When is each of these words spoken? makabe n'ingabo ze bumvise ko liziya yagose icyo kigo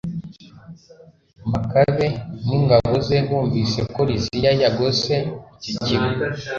makabe 1.51 2.07
n'ingabo 2.45 2.93
ze 3.05 3.17
bumvise 3.27 3.79
ko 3.93 4.01
liziya 4.09 4.51
yagose 4.61 5.13
icyo 5.69 5.73
kigo 6.01 6.09